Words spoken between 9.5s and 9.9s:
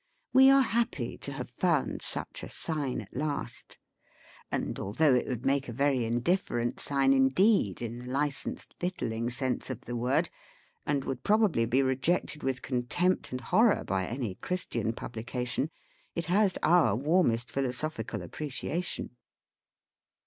of